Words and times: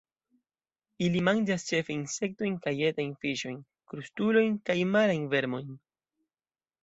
Ili 1.07 1.19
manĝas 1.25 1.65
ĉefe 1.71 1.93
insektojn 1.95 2.55
kaj 2.63 2.73
etajn 2.87 3.13
fiŝojn, 3.25 3.59
krustulojn 3.91 4.55
kaj 4.69 4.77
marajn 4.95 5.27
vermojn. 5.35 5.71